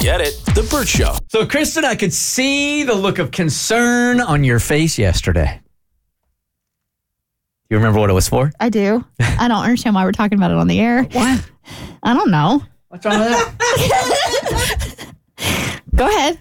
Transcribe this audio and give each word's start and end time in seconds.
Get 0.00 0.22
it? 0.22 0.34
The 0.54 0.66
Bert 0.70 0.88
Show. 0.88 1.14
So, 1.28 1.44
Kristin, 1.44 1.84
I 1.84 1.94
could 1.94 2.12
see 2.14 2.84
the 2.84 2.94
look 2.94 3.18
of 3.18 3.30
concern 3.30 4.22
on 4.22 4.44
your 4.44 4.58
face 4.58 4.98
yesterday. 4.98 5.60
You 7.68 7.76
remember 7.76 8.00
what 8.00 8.08
it 8.08 8.14
was 8.14 8.26
for? 8.26 8.50
I 8.58 8.70
do. 8.70 9.04
I 9.20 9.46
don't 9.46 9.62
understand 9.62 9.94
why 9.94 10.04
we're 10.04 10.12
talking 10.12 10.38
about 10.38 10.52
it 10.52 10.56
on 10.56 10.68
the 10.68 10.80
air. 10.80 11.02
What? 11.02 11.50
I 12.02 12.14
don't 12.14 12.30
know. 12.30 12.62
What's 12.88 13.04
wrong 13.04 13.20
with 13.20 13.28
that? 13.58 15.14
Go 15.94 16.06
ahead. 16.08 16.38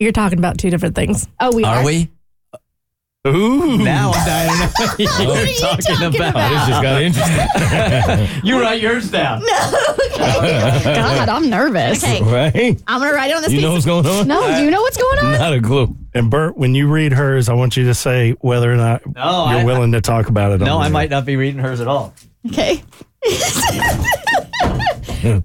You're 0.00 0.10
talking 0.10 0.38
about 0.38 0.58
two 0.58 0.68
different 0.68 0.96
things. 0.96 1.28
Oh, 1.38 1.54
we 1.54 1.62
are. 1.62 1.76
Are 1.76 1.84
we? 1.84 2.10
Ooh. 3.24 3.78
Now 3.78 4.10
I'm 4.12 4.26
dying 4.26 4.50
to 4.50 4.56
know 4.56 4.86
what 4.88 4.98
you're 4.98 5.30
are 5.36 5.46
you 5.46 5.56
talking, 5.60 5.84
talking 5.94 6.06
about. 6.16 6.30
about? 6.30 6.50
This 6.50 6.66
just 6.66 6.82
got 6.82 7.02
interesting. 7.02 8.42
You 8.44 8.60
write 8.60 8.80
yours 8.82 9.10
down. 9.12 9.40
No. 9.42 9.46
God, 10.18 11.28
I'm 11.28 11.48
nervous. 11.48 12.02
Okay, 12.02 12.20
right? 12.22 12.82
I'm 12.88 13.00
gonna 13.00 13.12
write 13.14 13.30
it 13.30 13.36
on 13.36 13.42
this 13.42 13.52
You 13.52 13.58
piece. 13.58 13.64
know 13.64 13.72
what's 13.74 13.86
going 13.86 14.06
on? 14.06 14.26
no, 14.26 14.56
do 14.56 14.64
you 14.64 14.72
know 14.72 14.80
what's 14.82 14.96
going 14.96 15.18
on? 15.20 15.32
Not 15.38 15.52
a 15.52 15.60
clue. 15.62 15.96
And 16.14 16.30
Bert, 16.32 16.56
when 16.56 16.74
you 16.74 16.88
read 16.88 17.12
hers, 17.12 17.48
I 17.48 17.54
want 17.54 17.76
you 17.76 17.84
to 17.84 17.94
say 17.94 18.32
whether 18.40 18.72
or 18.72 18.76
not 18.76 19.02
No, 19.14 19.50
you're 19.50 19.60
I- 19.60 19.64
willing 19.64 19.92
to 19.92 20.00
talk 20.00 20.26
about 20.28 20.50
it. 20.50 20.60
No, 20.60 20.78
I 20.78 20.88
might 20.88 21.08
not 21.10 21.24
be 21.24 21.36
reading 21.36 21.60
hers 21.60 21.80
at 21.80 21.86
all. 21.86 22.14
Okay. 22.48 22.82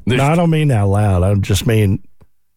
No, 0.08 0.23
I 0.23 0.36
don't 0.36 0.50
mean 0.50 0.72
out 0.72 0.88
loud. 0.88 1.22
I 1.22 1.36
just 1.36 1.68
mean 1.68 2.02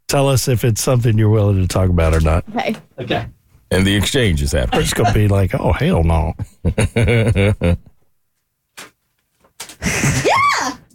tell 0.09 0.29
us 0.31 0.49
if 0.49 0.65
it's 0.65 0.81
something 0.81 1.19
you're 1.19 1.29
willing 1.29 1.61
to 1.61 1.69
talk 1.69 1.91
about 1.91 2.15
or 2.15 2.21
not. 2.21 2.49
Okay. 2.49 2.75
Okay. 2.99 3.27
And 3.71 3.87
the 3.87 3.95
exchange 3.95 4.43
is 4.43 4.53
happening. 4.53 4.81
It's 4.83 4.95
gonna 4.95 5.13
be 5.13 5.29
like, 5.29 5.55
oh 5.55 5.73
hell 5.73 6.03
no. 6.03 6.35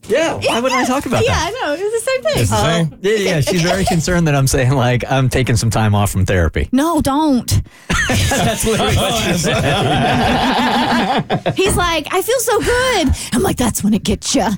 Yeah. 0.08 0.36
Why 0.36 0.60
wouldn't 0.60 0.80
I 0.82 0.86
talk 0.86 1.06
about 1.06 1.22
it? 1.22 1.28
Yeah, 1.28 1.34
that? 1.34 1.54
I 1.56 1.68
know. 1.68 1.74
It's 1.74 2.06
the 2.06 2.12
same 2.12 2.24
thing. 2.24 2.42
It's 2.42 2.50
the 2.50 2.64
same. 2.64 3.00
Yeah, 3.02 3.12
yeah. 3.36 3.42
She's 3.42 3.62
very 3.62 3.86
concerned 3.86 4.28
that 4.28 4.36
I'm 4.36 4.48
saying 4.48 4.72
like 4.74 5.04
I'm 5.10 5.30
taking 5.30 5.56
some 5.56 5.70
time 5.70 5.96
off 5.96 6.12
from 6.12 6.26
therapy. 6.26 6.70
No, 6.72 7.02
don't. 7.02 7.62
That's 8.08 8.66
literally 8.66 8.96
what 8.96 9.24
she 9.24 9.34
said. 9.38 9.64
He's 11.56 11.76
like, 11.76 12.08
I 12.14 12.22
feel 12.22 12.40
so 12.40 12.60
good. 12.60 13.10
I'm 13.34 13.42
like, 13.42 13.58
that's 13.58 13.84
when 13.84 13.94
it 13.94 14.04
gets 14.04 14.36
you. 14.36 14.44
All 14.44 14.50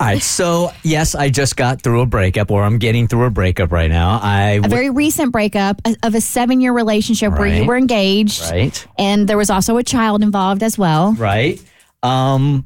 right. 0.00 0.22
So 0.22 0.70
yes, 0.82 1.14
I 1.14 1.28
just 1.30 1.56
got 1.56 1.82
through 1.82 2.00
a 2.02 2.06
breakup, 2.06 2.50
or 2.50 2.62
I'm 2.62 2.78
getting 2.78 3.08
through 3.08 3.24
a 3.24 3.30
breakup 3.30 3.72
right 3.72 3.90
now. 3.90 4.18
I 4.22 4.60
A 4.64 4.68
very 4.68 4.90
recent 4.90 5.32
breakup 5.32 5.80
of 6.02 6.14
a 6.14 6.20
seven 6.20 6.60
year 6.60 6.72
relationship 6.72 7.32
where 7.38 7.46
you 7.48 7.64
were 7.66 7.76
engaged. 7.76 8.42
right. 8.50 8.86
And 8.98 9.28
there 9.28 9.36
was 9.38 9.50
also 9.50 9.76
a 9.76 9.82
child 9.82 10.22
involved 10.22 10.62
as 10.62 10.78
well. 10.78 11.12
right? 11.14 11.60
Um, 12.02 12.64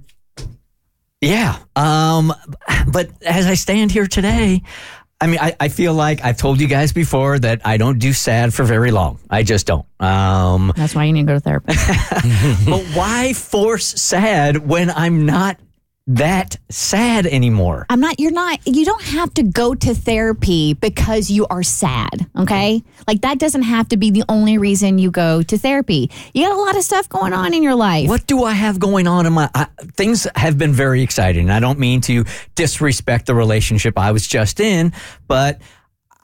yeah. 1.25 1.59
Um, 1.77 2.33
but 2.93 3.11
as 3.23 3.47
I 3.47 3.55
stand 3.55 3.91
here 3.91 4.07
today, 4.07 4.63
I 5.21 5.27
mean, 5.27 5.39
I, 5.41 5.57
I 5.59 5.69
feel 5.69 5.95
like 5.95 6.23
I've 6.25 6.37
told 6.37 6.61
you 6.61 6.67
guys 6.67 6.93
before 6.93 7.39
that 7.39 7.63
I 7.65 7.77
don't 7.77 7.99
do 7.99 8.13
sad 8.13 8.53
for 8.53 8.65
very 8.65 8.91
long. 8.91 9.21
I 9.31 9.43
just 9.43 9.67
don't. 9.67 9.87
Um, 10.01 10.73
That's 10.77 10.95
why 10.95 11.05
you 11.05 11.13
need 11.13 11.27
to 11.27 11.33
go 11.33 11.35
to 11.35 11.41
therapy. 11.41 11.75
but 12.71 12.83
why 12.95 13.33
force 13.33 13.87
sad 13.87 14.59
when 14.59 14.91
I'm 14.91 15.25
not 15.25 15.59
that 16.07 16.59
sad 16.71 17.27
anymore? 17.27 17.87
I'm 17.89 18.01
not, 18.01 18.21
you're 18.21 18.31
not, 18.31 18.61
you 18.67 18.85
don't 18.85 19.03
have 19.03 19.33
to 19.35 19.43
go 19.43 19.75
to 19.75 19.95
therapy 19.95 20.75
because 20.75 21.31
you 21.31 21.47
are 21.47 21.63
sad, 21.63 22.27
okay? 22.37 22.83
Like 23.07 23.23
that 23.23 23.39
doesn't 23.39 23.63
have 23.63 23.89
to 23.89 23.97
be 23.97 24.11
the 24.11 24.25
only 24.29 24.59
reason 24.59 24.99
you 24.99 25.11
go 25.11 25.43
to 25.43 25.57
therapy. 25.59 26.11
You 26.35 26.47
got 26.47 26.53
a 26.53 26.61
lot 26.61 26.77
of 26.77 26.83
stuff 26.83 27.09
going 27.09 27.33
on 27.33 27.55
in 27.55 27.63
your 27.63 27.75
life. 27.75 28.09
What 28.09 28.27
do 28.27 28.45
I 28.45 28.53
have 28.53 28.79
going 28.79 29.07
on 29.07 29.25
in 29.27 29.33
my 29.33 29.49
I, 29.55 29.67
things 29.95 30.27
have 30.37 30.59
been 30.59 30.73
very 30.73 31.03
exciting. 31.03 31.49
I 31.51 31.61
don't 31.61 31.79
mean 31.79 32.01
to 32.03 32.25
disrespect 32.55 33.27
the 33.27 33.35
relationship 33.35 33.99
I 33.99 34.13
was 34.13 34.27
just 34.27 34.61
in, 34.61 34.93
but 35.27 35.61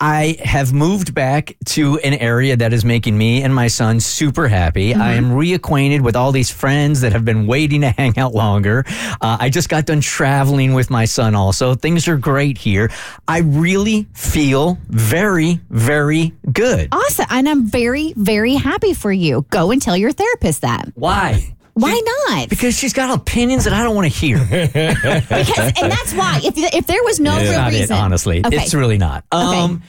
I 0.02 0.36
have 0.42 0.72
moved 0.72 1.14
back 1.14 1.56
to 1.66 1.98
an 1.98 2.14
area 2.14 2.56
that 2.56 2.72
is 2.72 2.84
making 2.86 3.18
me 3.18 3.42
and 3.42 3.54
my 3.54 3.66
son 3.68 4.00
super 4.00 4.48
happy. 4.48 4.94
I 4.94 5.12
am 5.12 5.30
reacquainted 5.32 6.00
with 6.00 6.16
all 6.16 6.32
these 6.32 6.50
friends 6.50 7.02
that 7.02 7.12
have 7.12 7.24
been 7.24 7.46
waiting 7.46 7.82
to 7.82 7.90
hang 7.98 8.18
out 8.18 8.32
longer. 8.34 8.84
Uh, 9.20 9.36
I 9.38 9.50
just 9.50 9.68
got 9.68 9.84
done 9.84 10.00
traveling 10.00 10.72
with 10.72 10.88
my 10.88 11.04
son 11.04 11.34
also. 11.34 11.74
Things 11.74 12.08
are 12.08 12.16
great 12.16 12.56
here. 12.56 12.90
I 13.28 13.40
really 13.40 14.06
feel 14.14 14.78
very, 14.88 15.60
very 15.68 16.32
good. 16.50 16.88
Awesome. 16.92 17.26
And 17.28 17.46
I'm 17.46 17.66
very, 17.66 18.14
very 18.16 18.54
happy 18.54 18.94
for 18.94 19.12
you. 19.12 19.44
Go 19.50 19.70
and 19.70 19.82
tell 19.82 19.96
your 19.98 20.12
therapist 20.12 20.62
that. 20.62 20.88
Why? 20.94 21.54
Why 21.74 21.98
not? 22.28 22.48
Because 22.48 22.76
she's 22.76 22.92
got 22.92 23.16
opinions 23.16 23.64
that 23.64 23.72
I 23.72 23.82
don't 23.84 23.94
want 23.94 24.10
to 24.10 24.18
hear. 24.18 24.38
Because, 25.30 25.72
and 25.80 25.90
that's 25.90 26.12
why. 26.12 26.40
If, 26.42 26.54
if 26.74 26.86
there 26.86 27.02
was 27.04 27.20
no 27.20 27.36
It's 27.38 27.50
real 27.50 27.66
reason. 27.66 27.96
it, 27.96 28.00
honestly. 28.00 28.42
Okay. 28.44 28.56
It's 28.56 28.74
really 28.74 28.98
not. 28.98 29.24
Um, 29.32 29.82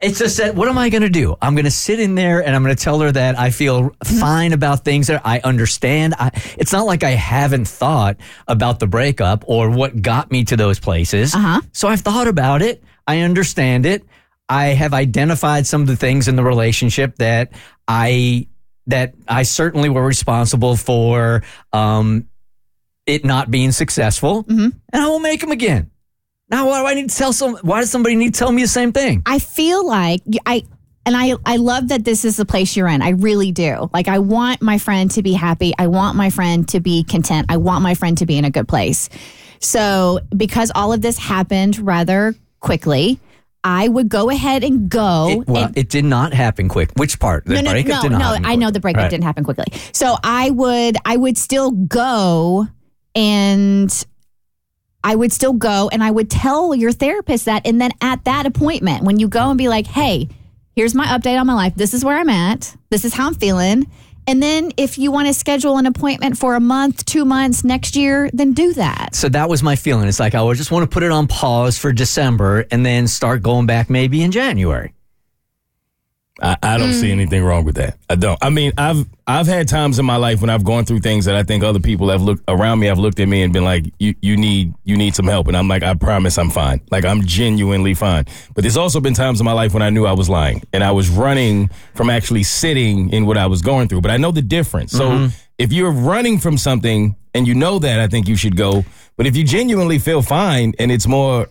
It's 0.00 0.18
just 0.18 0.36
that, 0.36 0.54
what 0.54 0.68
am 0.68 0.76
I 0.76 0.90
going 0.90 1.02
to 1.02 1.08
do? 1.08 1.36
I'm 1.40 1.54
going 1.54 1.64
to 1.64 1.70
sit 1.70 1.98
in 2.00 2.14
there 2.16 2.44
and 2.44 2.54
I'm 2.54 2.62
going 2.62 2.76
to 2.76 2.82
tell 2.82 3.00
her 3.00 3.10
that 3.12 3.38
I 3.38 3.50
feel 3.50 3.90
Mm-hmm. 3.90 4.18
fine 4.20 4.52
about 4.52 4.84
things 4.84 5.06
that 5.08 5.22
I 5.24 5.40
understand. 5.40 6.14
I, 6.18 6.30
it's 6.58 6.72
not 6.72 6.84
like 6.86 7.02
I 7.02 7.10
haven't 7.12 7.66
thought 7.66 8.16
about 8.46 8.78
the 8.78 8.86
breakup 8.86 9.44
or 9.46 9.70
what 9.70 10.00
got 10.02 10.30
me 10.30 10.44
to 10.44 10.56
those 10.56 10.78
places. 10.78 11.34
Uh-huh. 11.34 11.60
So 11.72 11.88
I've 11.88 12.02
thought 12.02 12.28
about 12.28 12.60
it. 12.62 12.82
I 13.06 13.20
understand 13.20 13.86
it. 13.86 14.04
I 14.48 14.66
have 14.68 14.92
identified 14.94 15.66
some 15.66 15.80
of 15.80 15.86
the 15.86 15.96
things 15.96 16.28
in 16.28 16.36
the 16.36 16.44
relationship 16.44 17.16
that 17.16 17.52
I 17.88 18.46
that 18.86 19.14
I 19.26 19.42
certainly 19.42 19.88
were 19.88 20.04
responsible 20.04 20.76
for 20.76 21.42
um, 21.72 22.28
it 23.06 23.24
not 23.24 23.50
being 23.50 23.72
successful, 23.72 24.44
Mm-hmm. 24.44 24.68
and 24.92 25.02
I 25.02 25.08
will 25.08 25.18
make 25.18 25.40
them 25.40 25.50
again. 25.50 25.90
Now, 26.48 26.68
why 26.68 26.80
do 26.80 26.86
I 26.86 26.94
need 26.94 27.10
to 27.10 27.16
tell 27.16 27.32
some? 27.32 27.56
Why 27.62 27.80
does 27.80 27.90
somebody 27.90 28.14
need 28.14 28.34
to 28.34 28.38
tell 28.38 28.52
me 28.52 28.62
the 28.62 28.68
same 28.68 28.92
thing? 28.92 29.22
I 29.26 29.38
feel 29.40 29.86
like 29.86 30.22
I 30.46 30.64
and 31.04 31.16
I 31.16 31.34
I 31.44 31.56
love 31.56 31.88
that 31.88 32.04
this 32.04 32.24
is 32.24 32.36
the 32.36 32.44
place 32.44 32.76
you're 32.76 32.86
in. 32.88 33.02
I 33.02 33.10
really 33.10 33.50
do. 33.52 33.90
Like 33.92 34.06
I 34.08 34.20
want 34.20 34.62
my 34.62 34.78
friend 34.78 35.10
to 35.12 35.22
be 35.22 35.32
happy. 35.32 35.72
I 35.78 35.88
want 35.88 36.16
my 36.16 36.30
friend 36.30 36.68
to 36.68 36.80
be 36.80 37.02
content. 37.02 37.46
I 37.48 37.56
want 37.56 37.82
my 37.82 37.94
friend 37.94 38.16
to 38.18 38.26
be 38.26 38.36
in 38.38 38.44
a 38.44 38.50
good 38.50 38.68
place. 38.68 39.08
So, 39.58 40.20
because 40.36 40.70
all 40.74 40.92
of 40.92 41.00
this 41.00 41.18
happened 41.18 41.78
rather 41.78 42.34
quickly, 42.60 43.18
I 43.64 43.88
would 43.88 44.08
go 44.08 44.30
ahead 44.30 44.62
and 44.62 44.88
go 44.88 45.28
It, 45.40 45.48
well, 45.48 45.64
and 45.64 45.78
it 45.78 45.88
did 45.88 46.04
not 46.04 46.32
happen 46.32 46.68
quick. 46.68 46.90
Which 46.96 47.18
part? 47.18 47.46
The 47.46 47.54
no, 47.54 47.60
no, 47.62 47.70
breakup 47.72 47.90
no, 47.96 48.02
did 48.02 48.12
not 48.12 48.22
happen. 48.22 48.42
no. 48.42 48.48
I 48.48 48.56
know 48.56 48.70
the 48.70 48.78
breakup 48.80 49.02
Right. 49.04 49.10
didn't 49.10 49.24
happen 49.24 49.42
quickly. 49.44 49.66
So 49.92 50.16
I 50.22 50.50
would, 50.50 50.96
I 51.04 51.16
would 51.16 51.38
still 51.38 51.70
go 51.72 52.68
and 53.14 54.04
I 55.06 55.14
would 55.14 55.32
still 55.32 55.52
go 55.52 55.88
and 55.92 56.02
I 56.02 56.10
would 56.10 56.28
tell 56.28 56.74
your 56.74 56.90
therapist 56.90 57.44
that. 57.44 57.64
And 57.64 57.80
then 57.80 57.92
at 58.00 58.24
that 58.24 58.44
appointment, 58.44 59.04
when 59.04 59.20
you 59.20 59.28
go 59.28 59.50
and 59.50 59.56
be 59.56 59.68
like, 59.68 59.86
hey, 59.86 60.28
here's 60.74 60.96
my 60.96 61.06
update 61.06 61.40
on 61.40 61.46
my 61.46 61.54
life. 61.54 61.76
This 61.76 61.94
is 61.94 62.04
where 62.04 62.18
I'm 62.18 62.28
at. 62.28 62.76
This 62.90 63.04
is 63.04 63.14
how 63.14 63.28
I'm 63.28 63.34
feeling. 63.34 63.86
And 64.26 64.42
then 64.42 64.72
if 64.76 64.98
you 64.98 65.12
want 65.12 65.28
to 65.28 65.34
schedule 65.34 65.78
an 65.78 65.86
appointment 65.86 66.36
for 66.36 66.56
a 66.56 66.60
month, 66.60 67.04
two 67.04 67.24
months, 67.24 67.62
next 67.62 67.94
year, 67.94 68.28
then 68.32 68.52
do 68.52 68.72
that. 68.72 69.14
So 69.14 69.28
that 69.28 69.48
was 69.48 69.62
my 69.62 69.76
feeling. 69.76 70.08
It's 70.08 70.18
like 70.18 70.34
I 70.34 70.42
would 70.42 70.56
just 70.56 70.72
want 70.72 70.82
to 70.82 70.92
put 70.92 71.04
it 71.04 71.12
on 71.12 71.28
pause 71.28 71.78
for 71.78 71.92
December 71.92 72.66
and 72.72 72.84
then 72.84 73.06
start 73.06 73.44
going 73.44 73.66
back 73.66 73.88
maybe 73.88 74.24
in 74.24 74.32
January. 74.32 74.92
I, 76.42 76.56
I 76.62 76.76
don't 76.78 76.90
Mm. 76.90 77.00
see 77.00 77.10
anything 77.10 77.42
wrong 77.42 77.64
with 77.64 77.76
that. 77.76 77.96
I 78.10 78.14
don't. 78.14 78.38
I 78.42 78.50
mean, 78.50 78.72
I've 78.76 79.06
I've 79.26 79.46
had 79.46 79.68
times 79.68 79.98
in 79.98 80.04
my 80.04 80.16
life 80.16 80.40
when 80.42 80.50
I've 80.50 80.64
gone 80.64 80.84
through 80.84 81.00
things 81.00 81.24
that 81.24 81.34
I 81.34 81.42
think 81.42 81.64
other 81.64 81.80
people 81.80 82.10
have 82.10 82.20
looked 82.22 82.44
around 82.46 82.78
me 82.78 82.86
have 82.88 82.98
looked 82.98 83.18
at 83.20 83.26
me 83.28 83.42
and 83.42 83.52
been 83.54 83.64
like, 83.64 83.86
"You 83.98 84.14
you 84.20 84.36
need 84.36 84.74
you 84.84 84.96
need 84.98 85.14
some 85.14 85.26
help," 85.26 85.48
and 85.48 85.56
I'm 85.56 85.66
like, 85.66 85.82
"I 85.82 85.94
promise, 85.94 86.36
I'm 86.36 86.50
fine. 86.50 86.82
Like 86.90 87.06
I'm 87.06 87.22
genuinely 87.24 87.94
fine." 87.94 88.26
But 88.54 88.62
there's 88.62 88.76
also 88.76 89.00
been 89.00 89.14
times 89.14 89.40
in 89.40 89.44
my 89.46 89.52
life 89.52 89.72
when 89.72 89.82
I 89.82 89.88
knew 89.88 90.04
I 90.04 90.12
was 90.12 90.28
lying 90.28 90.62
and 90.74 90.84
I 90.84 90.92
was 90.92 91.08
running 91.08 91.70
from 91.94 92.10
actually 92.10 92.42
sitting 92.42 93.10
in 93.10 93.24
what 93.24 93.38
I 93.38 93.46
was 93.46 93.62
going 93.62 93.88
through. 93.88 94.02
But 94.02 94.10
I 94.10 94.18
know 94.18 94.30
the 94.30 94.42
difference. 94.42 94.92
So 94.92 95.28
if 95.58 95.72
you're 95.72 95.90
running 95.92 96.38
from 96.38 96.58
something 96.58 97.16
and 97.34 97.48
you 97.48 97.54
know 97.54 97.78
that, 97.78 97.98
I 97.98 98.08
think 98.08 98.28
you 98.28 98.36
should 98.36 98.56
go. 98.56 98.84
But 99.16 99.26
if 99.26 99.34
you 99.36 99.42
genuinely 99.44 99.98
feel 99.98 100.20
fine 100.20 100.74
and 100.78 100.92
it's 100.92 101.06
more, 101.06 101.48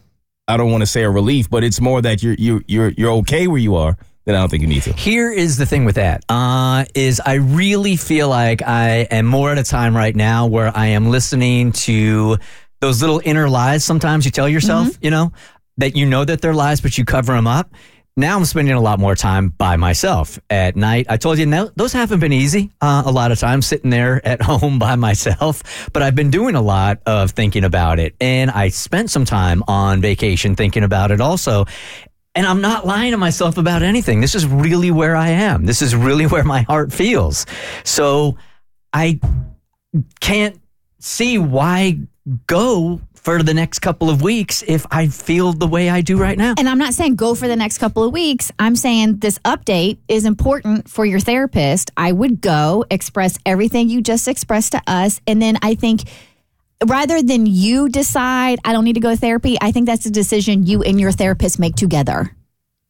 I 0.47 0.57
don't 0.57 0.69
want 0.71 0.81
to 0.83 0.85
say 0.87 1.01
a 1.01 1.09
relief, 1.09 1.49
but 1.49 1.63
it's 1.63 1.81
more 1.81 2.03
that 2.03 2.21
you're 2.21 2.35
you 2.35 2.61
you're 2.67 2.89
you're 2.89 3.11
okay 3.23 3.47
where 3.47 3.57
you 3.61 3.75
are. 3.75 3.97
Then 4.25 4.35
I 4.35 4.39
don't 4.39 4.49
think 4.49 4.61
you 4.61 4.67
need 4.67 4.81
to. 4.83 4.93
Here 4.93 5.31
is 5.31 5.57
the 5.57 5.65
thing 5.67 5.85
with 5.85 5.95
that. 5.95 6.23
Uh, 6.29 6.85
is 6.95 7.21
I 7.23 7.35
really 7.35 7.95
feel 7.95 8.27
like 8.27 8.63
I 8.63 9.07
am 9.11 9.27
more 9.27 9.51
at 9.51 9.59
a 9.59 9.63
time 9.63 9.95
right 9.95 10.15
now 10.15 10.47
where 10.47 10.75
I 10.75 10.87
am 10.87 11.09
listening 11.09 11.71
to 11.73 12.37
those 12.81 13.01
little 13.01 13.21
inner 13.23 13.47
lies. 13.47 13.83
Sometimes 13.83 14.25
you 14.25 14.31
tell 14.31 14.49
yourself, 14.49 14.97
you 15.01 15.11
know, 15.11 15.31
that 15.77 15.95
you 15.95 16.05
know 16.07 16.25
that 16.25 16.41
they're 16.41 16.55
lies, 16.55 16.81
but 16.81 16.97
you 16.97 17.05
cover 17.05 17.33
them 17.33 17.45
up. 17.47 17.71
Now 18.17 18.37
I'm 18.37 18.45
spending 18.45 18.73
a 18.73 18.79
lot 18.79 18.97
more 18.97 19.13
time 19.13 19.49
by 19.49 19.75
myself 19.75 20.39
at 20.49 20.77
night. 20.77 21.07
I 21.09 21.17
told 21.17 21.37
you 21.37 21.45
no, 21.45 21.69
those 21.75 21.91
haven't 21.91 22.21
been 22.21 22.31
easy. 22.31 22.71
Uh, 22.79 23.03
a 23.05 23.11
lot 23.11 23.33
of 23.33 23.39
times 23.39 23.67
sitting 23.67 23.89
there 23.89 24.25
at 24.27 24.41
home 24.41 24.79
by 24.79 24.95
myself, 24.95 25.89
but 25.91 26.01
I've 26.01 26.15
been 26.15 26.31
doing 26.31 26.55
a 26.55 26.61
lot 26.61 27.01
of 27.05 27.31
thinking 27.31 27.65
about 27.65 27.99
it, 27.99 28.15
and 28.21 28.49
I 28.49 28.69
spent 28.69 29.11
some 29.11 29.25
time 29.25 29.63
on 29.67 29.99
vacation 29.99 30.55
thinking 30.55 30.83
about 30.83 31.11
it 31.11 31.19
also. 31.19 31.65
And 32.35 32.45
I'm 32.45 32.61
not 32.61 32.85
lying 32.85 33.11
to 33.11 33.17
myself 33.17 33.57
about 33.57 33.81
anything. 33.81 34.19
This 34.19 34.35
is 34.35 34.45
really 34.45 34.91
where 34.91 35.15
I 35.15 35.29
am. 35.29 35.65
This 35.65 35.81
is 35.81 35.95
really 35.95 36.27
where 36.27 36.43
my 36.43 36.61
heart 36.63 36.91
feels. 36.91 37.45
So 37.83 38.37
I 38.93 39.19
can't 40.19 40.59
see 40.99 41.37
why 41.37 41.99
go 42.47 42.99
for 43.13 43.41
the 43.41 43.53
next 43.53 43.79
couple 43.79 44.09
of 44.09 44.21
weeks 44.21 44.63
if 44.67 44.85
I 44.91 45.07
feel 45.07 45.53
the 45.53 45.65
way 45.65 45.89
I 45.89 46.01
do 46.01 46.17
right 46.17 46.37
now. 46.37 46.53
And 46.59 46.69
I'm 46.69 46.77
not 46.77 46.93
saying 46.93 47.15
go 47.15 47.33
for 47.33 47.47
the 47.47 47.55
next 47.55 47.79
couple 47.79 48.03
of 48.03 48.13
weeks. 48.13 48.51
I'm 48.59 48.75
saying 48.75 49.17
this 49.17 49.39
update 49.39 49.97
is 50.07 50.25
important 50.25 50.89
for 50.89 51.05
your 51.05 51.19
therapist. 51.19 51.89
I 51.97 52.11
would 52.11 52.41
go 52.41 52.85
express 52.91 53.39
everything 53.45 53.89
you 53.89 54.01
just 54.01 54.27
expressed 54.27 54.73
to 54.73 54.81
us. 54.85 55.21
And 55.25 55.41
then 55.41 55.57
I 55.63 55.73
think 55.73 56.03
rather 56.83 57.21
than 57.21 57.45
you 57.45 57.89
decide, 57.89 58.59
I 58.65 58.73
don't 58.73 58.83
need 58.83 58.93
to 58.93 58.99
go 58.99 59.11
to 59.11 59.17
therapy, 59.17 59.57
I 59.61 59.71
think 59.71 59.85
that's 59.85 60.05
a 60.05 60.11
decision 60.11 60.65
you 60.65 60.83
and 60.83 60.99
your 60.99 61.11
therapist 61.11 61.59
make 61.59 61.75
together. 61.75 62.35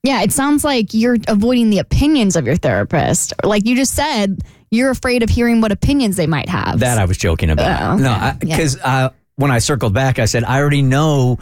Yeah, 0.03 0.21
it 0.21 0.31
sounds 0.31 0.63
like 0.63 0.93
you're 0.93 1.17
avoiding 1.27 1.71
the 1.71 1.79
opinions 1.79 2.35
of 2.35 2.45
your 2.45 2.55
therapist. 2.55 3.33
Like 3.43 3.65
you 3.65 3.75
just 3.75 3.95
said, 3.95 4.41
you're 4.69 4.91
afraid 4.91 5.23
of 5.23 5.29
hearing 5.29 5.61
what 5.61 5.71
opinions 5.71 6.15
they 6.15 6.27
might 6.27 6.47
have. 6.49 6.79
That 6.79 6.99
I 6.99 7.05
was 7.05 7.17
joking 7.17 7.49
about. 7.49 7.93
Oh, 7.93 7.97
no, 7.97 8.33
because 8.39 8.77
uh, 8.83 9.09
when 9.35 9.49
I 9.49 9.59
circled 9.59 9.93
back, 9.93 10.19
I 10.19 10.25
said, 10.25 10.43
I 10.43 10.59
already 10.59 10.83
know 10.83 11.39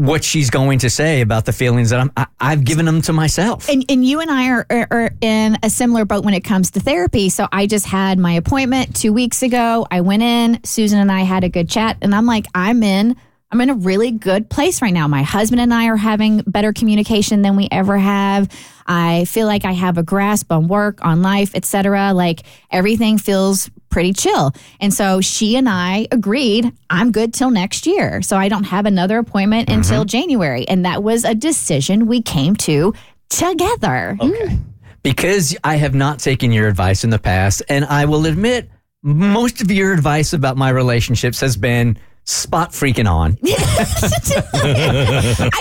what 0.00 0.24
she's 0.24 0.48
going 0.48 0.78
to 0.78 0.88
say 0.88 1.20
about 1.20 1.44
the 1.44 1.52
feelings 1.52 1.90
that 1.90 2.00
I'm, 2.00 2.10
I, 2.16 2.26
I've 2.40 2.64
given 2.64 2.86
them 2.86 3.02
to 3.02 3.12
myself. 3.12 3.68
And, 3.68 3.84
and 3.90 4.04
you 4.04 4.20
and 4.20 4.30
I 4.30 4.48
are, 4.48 4.66
are, 4.70 4.88
are 4.90 5.10
in 5.20 5.58
a 5.62 5.68
similar 5.68 6.06
boat 6.06 6.24
when 6.24 6.32
it 6.32 6.40
comes 6.40 6.70
to 6.72 6.80
therapy. 6.80 7.28
So 7.28 7.46
I 7.52 7.66
just 7.66 7.84
had 7.84 8.18
my 8.18 8.32
appointment 8.32 8.96
two 8.96 9.12
weeks 9.12 9.42
ago. 9.42 9.86
I 9.90 10.00
went 10.00 10.22
in, 10.22 10.64
Susan 10.64 10.98
and 10.98 11.12
I 11.12 11.20
had 11.20 11.44
a 11.44 11.50
good 11.50 11.68
chat, 11.68 11.98
and 12.00 12.14
I'm 12.14 12.24
like, 12.24 12.46
I'm 12.54 12.82
in. 12.82 13.14
I'm 13.52 13.60
in 13.60 13.68
a 13.68 13.74
really 13.74 14.12
good 14.12 14.48
place 14.48 14.80
right 14.80 14.94
now. 14.94 15.06
My 15.08 15.22
husband 15.22 15.60
and 15.60 15.74
I 15.74 15.88
are 15.88 15.96
having 15.96 16.38
better 16.46 16.72
communication 16.72 17.42
than 17.42 17.56
we 17.56 17.68
ever 17.70 17.98
have. 17.98 18.48
I 18.86 19.24
feel 19.26 19.46
like 19.46 19.64
I 19.64 19.72
have 19.72 19.98
a 19.98 20.02
grasp 20.02 20.50
on 20.50 20.68
work, 20.68 21.04
on 21.04 21.20
life, 21.20 21.54
etc. 21.54 22.14
Like 22.14 22.42
everything 22.70 23.18
feels 23.18 23.68
pretty 23.90 24.12
chill. 24.12 24.52
And 24.80 24.94
so 24.94 25.20
she 25.20 25.56
and 25.56 25.68
I 25.68 26.06
agreed, 26.10 26.72
I'm 26.88 27.12
good 27.12 27.34
till 27.34 27.50
next 27.50 27.86
year. 27.86 28.22
So 28.22 28.36
I 28.36 28.48
don't 28.48 28.64
have 28.64 28.86
another 28.86 29.18
appointment 29.18 29.68
mm-hmm. 29.68 29.78
until 29.78 30.04
January. 30.04 30.66
And 30.68 30.84
that 30.84 31.02
was 31.02 31.24
a 31.24 31.34
decision 31.34 32.06
we 32.06 32.22
came 32.22 32.56
to 32.56 32.94
together. 33.28 34.16
Okay. 34.20 34.58
because 35.02 35.56
I 35.64 35.76
have 35.76 35.94
not 35.94 36.18
taken 36.18 36.52
your 36.52 36.68
advice 36.68 37.04
in 37.04 37.10
the 37.10 37.18
past, 37.18 37.62
and 37.68 37.84
I 37.84 38.04
will 38.04 38.26
admit, 38.26 38.70
most 39.02 39.62
of 39.62 39.70
your 39.70 39.92
advice 39.92 40.32
about 40.32 40.56
my 40.56 40.68
relationships 40.68 41.40
has 41.40 41.56
been 41.56 41.96
spot 42.24 42.72
freaking 42.72 43.10
on. 43.10 43.38
I 43.44 44.46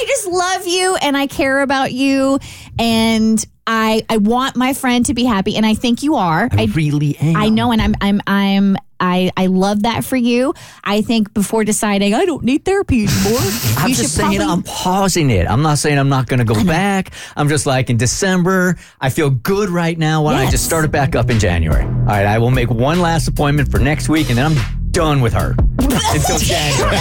just 0.07 0.27
love 0.27 0.67
you 0.67 0.95
and 1.01 1.17
I 1.17 1.27
care 1.27 1.61
about 1.61 1.91
you 1.91 2.39
and 2.77 3.43
I 3.65 4.03
I 4.09 4.17
want 4.17 4.55
my 4.55 4.73
friend 4.73 5.05
to 5.07 5.13
be 5.13 5.23
happy 5.23 5.55
and 5.55 5.65
I 5.65 5.73
think 5.73 6.03
you 6.03 6.15
are. 6.15 6.49
I 6.51 6.65
really 6.65 7.17
am. 7.17 7.35
I 7.35 7.49
know 7.49 7.71
and 7.71 7.81
I'm 7.81 7.95
I'm 8.01 8.21
I'm 8.27 8.77
I, 9.01 9.31
I 9.37 9.47
love 9.47 9.83
that 9.83 10.03
for 10.03 10.17
you. 10.17 10.53
I 10.83 11.01
think 11.01 11.33
before 11.33 11.63
deciding 11.63 12.13
I 12.13 12.25
don't 12.25 12.43
need 12.43 12.65
therapy 12.65 13.05
anymore, 13.05 13.39
I'm 13.77 13.93
just 13.93 14.15
saying 14.15 14.37
probably 14.37 14.53
I'm 14.53 14.63
pausing 14.63 15.29
it. 15.29 15.49
I'm 15.49 15.61
not 15.61 15.77
saying 15.77 15.97
I'm 15.97 16.09
not 16.09 16.27
going 16.27 16.39
to 16.39 16.45
go 16.45 16.61
back. 16.65 17.11
I'm 17.37 17.47
just 17.47 17.65
like 17.65 17.89
in 17.89 17.95
December, 17.95 18.77
I 18.99 19.09
feel 19.09 19.29
good 19.29 19.69
right 19.69 19.97
now. 19.97 20.23
Why 20.23 20.33
don't 20.33 20.47
I 20.47 20.51
just 20.51 20.65
start 20.65 20.83
it 20.83 20.91
back 20.91 21.15
up 21.15 21.29
in 21.29 21.39
January? 21.39 21.85
All 21.85 22.05
right, 22.05 22.25
I 22.25 22.39
will 22.39 22.51
make 22.51 22.69
one 22.69 22.99
last 22.99 23.27
appointment 23.27 23.71
for 23.71 23.79
next 23.79 24.09
week, 24.09 24.29
and 24.29 24.37
then 24.37 24.51
I'm 24.51 24.78
done 24.91 25.21
with 25.21 25.33
her 25.33 25.55
until 25.79 26.37
January. 26.39 26.97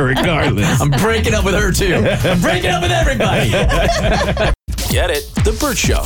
Regardless. 0.14 0.80
I'm 0.80 0.90
breaking 0.90 1.34
up 1.34 1.44
with 1.44 1.54
her 1.54 1.72
too. 1.72 1.94
I'm 1.96 2.40
breaking 2.40 2.70
up 2.70 2.82
with 2.82 2.92
everybody. 2.92 3.50
Get 4.90 5.10
it? 5.10 5.30
The 5.44 5.56
Bert 5.60 5.78
Show. 5.78 6.02